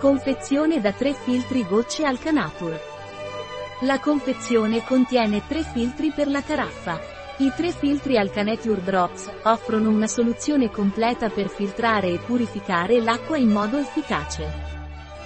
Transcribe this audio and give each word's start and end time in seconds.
Confezione 0.00 0.80
da 0.80 0.92
3 0.92 1.12
filtri 1.12 1.62
gocce 1.62 2.06
Alcanatur. 2.06 2.74
La 3.82 4.00
confezione 4.00 4.82
contiene 4.82 5.42
3 5.46 5.62
filtri 5.62 6.10
per 6.10 6.26
la 6.26 6.40
caraffa. 6.40 6.98
I 7.36 7.52
tre 7.54 7.70
filtri 7.70 8.16
Alcaneture 8.16 8.82
Drops 8.82 9.30
offrono 9.42 9.90
una 9.90 10.06
soluzione 10.06 10.70
completa 10.70 11.28
per 11.28 11.50
filtrare 11.50 12.14
e 12.14 12.18
purificare 12.18 13.02
l'acqua 13.02 13.36
in 13.36 13.50
modo 13.50 13.76
efficace. 13.76 14.50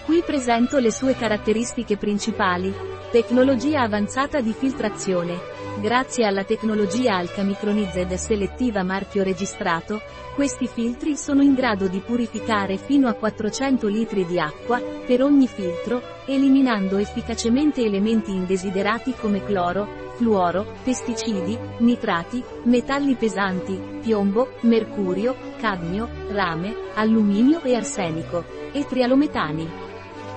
Qui 0.06 0.24
presento 0.26 0.78
le 0.78 0.90
sue 0.90 1.14
caratteristiche 1.14 1.96
principali. 1.96 2.74
Tecnologia 3.12 3.82
avanzata 3.82 4.40
di 4.40 4.52
filtrazione. 4.52 5.53
Grazie 5.80 6.24
alla 6.24 6.44
tecnologia 6.44 7.16
Alcamicronized 7.16 8.12
selettiva 8.14 8.82
marchio 8.84 9.22
registrato, 9.24 10.00
questi 10.34 10.68
filtri 10.68 11.16
sono 11.16 11.42
in 11.42 11.54
grado 11.54 11.88
di 11.88 11.98
purificare 11.98 12.76
fino 12.76 13.08
a 13.08 13.14
400 13.14 13.88
litri 13.88 14.24
di 14.24 14.38
acqua, 14.38 14.80
per 14.80 15.22
ogni 15.22 15.48
filtro, 15.48 16.00
eliminando 16.26 16.96
efficacemente 16.96 17.82
elementi 17.82 18.30
indesiderati 18.30 19.14
come 19.14 19.44
cloro, 19.44 20.12
fluoro, 20.14 20.64
pesticidi, 20.84 21.58
nitrati, 21.78 22.42
metalli 22.64 23.16
pesanti, 23.16 23.98
piombo, 24.00 24.54
mercurio, 24.60 25.36
cadmio, 25.58 26.08
rame, 26.28 26.74
alluminio 26.94 27.60
e 27.62 27.74
arsenico, 27.74 28.44
e 28.72 28.86
trialometani. 28.86 29.93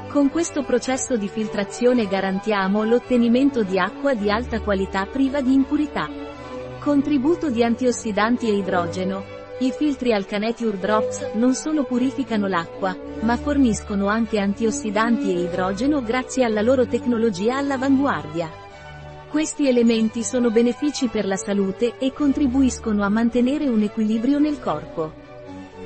Con 0.09 0.31
questo 0.31 0.63
processo 0.63 1.17
di 1.17 1.27
filtrazione 1.27 2.07
garantiamo 2.07 2.85
l'ottenimento 2.85 3.63
di 3.63 3.77
acqua 3.77 4.13
di 4.13 4.31
alta 4.31 4.61
qualità 4.61 5.05
priva 5.05 5.41
di 5.41 5.53
impurità. 5.53 6.09
Contributo 6.80 7.49
di 7.49 7.61
antiossidanti 7.61 8.47
e 8.47 8.55
idrogeno. 8.55 9.23
I 9.59 9.71
filtri 9.71 10.13
Alcaneture 10.13 10.77
Drops 10.77 11.31
non 11.33 11.53
solo 11.53 11.83
purificano 11.83 12.47
l'acqua, 12.47 12.95
ma 13.21 13.35
forniscono 13.35 14.07
anche 14.07 14.39
antiossidanti 14.39 15.30
e 15.30 15.41
idrogeno 15.41 16.02
grazie 16.02 16.45
alla 16.45 16.61
loro 16.61 16.88
tecnologia 16.88 17.58
all'avanguardia. 17.58 18.49
Questi 19.30 19.67
elementi 19.67 20.23
sono 20.23 20.49
benefici 20.52 21.09
per 21.09 21.25
la 21.25 21.36
salute 21.36 21.97
e 21.97 22.14
contribuiscono 22.14 23.03
a 23.03 23.09
mantenere 23.09 23.67
un 23.67 23.81
equilibrio 23.81 24.39
nel 24.39 24.59
corpo. 24.59 25.25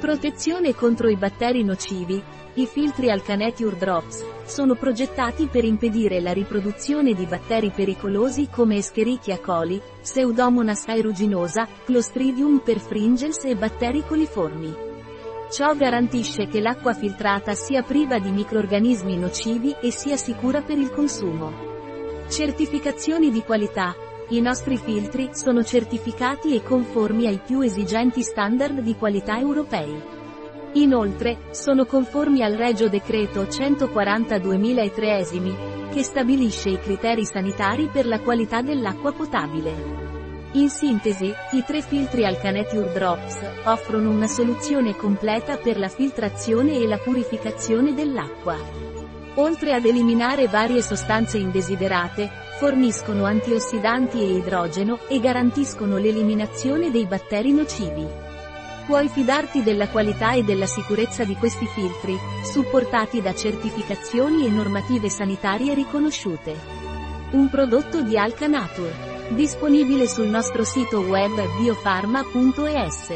Protezione 0.01 0.73
contro 0.73 1.09
i 1.09 1.15
batteri 1.15 1.63
nocivi, 1.63 2.19
i 2.55 2.65
filtri 2.65 3.11
Alcaneture 3.11 3.77
Drops 3.77 4.25
sono 4.45 4.73
progettati 4.73 5.45
per 5.45 5.63
impedire 5.63 6.19
la 6.21 6.33
riproduzione 6.33 7.13
di 7.13 7.27
batteri 7.27 7.69
pericolosi 7.69 8.49
come 8.51 8.77
Escherichia 8.77 9.39
coli, 9.39 9.79
Pseudomonas 10.01 10.87
aeruginosa, 10.87 11.67
Clostridium 11.85 12.61
perfringens 12.65 13.43
e 13.43 13.55
batteri 13.55 14.03
coliformi. 14.03 14.75
Ciò 15.51 15.75
garantisce 15.75 16.47
che 16.47 16.61
l'acqua 16.61 16.95
filtrata 16.95 17.53
sia 17.53 17.83
priva 17.83 18.17
di 18.17 18.31
microrganismi 18.31 19.15
nocivi 19.19 19.75
e 19.79 19.91
sia 19.91 20.17
sicura 20.17 20.63
per 20.63 20.79
il 20.79 20.89
consumo. 20.89 21.53
Certificazioni 22.27 23.29
di 23.29 23.43
qualità. 23.43 23.93
I 24.29 24.39
nostri 24.39 24.77
filtri 24.77 25.31
sono 25.33 25.63
certificati 25.63 26.55
e 26.55 26.63
conformi 26.63 27.27
ai 27.27 27.39
più 27.45 27.61
esigenti 27.61 28.21
standard 28.23 28.79
di 28.79 28.95
qualità 28.95 29.37
europei. 29.37 30.19
Inoltre, 30.73 31.37
sono 31.51 31.85
conformi 31.85 32.41
al 32.41 32.53
Regio 32.53 32.87
Decreto 32.87 33.47
140 33.47 34.39
2003 34.39 35.17
esimi, 35.17 35.53
che 35.91 36.03
stabilisce 36.03 36.69
i 36.69 36.79
criteri 36.79 37.25
sanitari 37.25 37.89
per 37.91 38.05
la 38.05 38.21
qualità 38.21 38.61
dell'acqua 38.61 39.11
potabile. 39.11 40.01
In 40.53 40.69
sintesi, 40.69 41.33
i 41.51 41.63
tre 41.65 41.81
filtri 41.81 42.25
Alcaneture 42.25 42.91
Drops 42.93 43.39
offrono 43.63 44.09
una 44.09 44.27
soluzione 44.27 44.95
completa 44.95 45.57
per 45.57 45.77
la 45.77 45.89
filtrazione 45.89 46.77
e 46.77 46.87
la 46.87 46.97
purificazione 46.97 47.93
dell'acqua. 47.93 49.00
Oltre 49.35 49.73
ad 49.73 49.85
eliminare 49.85 50.47
varie 50.47 50.81
sostanze 50.81 51.37
indesiderate, 51.37 52.29
forniscono 52.59 53.23
antiossidanti 53.23 54.19
e 54.19 54.35
idrogeno 54.35 54.99
e 55.07 55.19
garantiscono 55.19 55.97
l'eliminazione 55.97 56.91
dei 56.91 57.05
batteri 57.05 57.53
nocivi. 57.53 58.05
Puoi 58.85 59.07
fidarti 59.07 59.63
della 59.63 59.87
qualità 59.87 60.33
e 60.33 60.43
della 60.43 60.65
sicurezza 60.65 61.23
di 61.23 61.35
questi 61.35 61.65
filtri, 61.65 62.17
supportati 62.51 63.21
da 63.21 63.33
certificazioni 63.33 64.45
e 64.45 64.49
normative 64.49 65.09
sanitarie 65.09 65.73
riconosciute. 65.73 66.53
Un 67.31 67.49
prodotto 67.49 68.01
di 68.01 68.17
Alca 68.17 68.47
Nature. 68.47 69.09
Disponibile 69.29 70.07
sul 70.07 70.27
nostro 70.27 70.65
sito 70.65 70.99
web 70.99 71.33
biofarma.es. 71.57 73.13